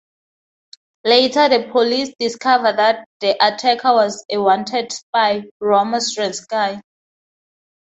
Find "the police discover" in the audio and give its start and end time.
1.47-2.73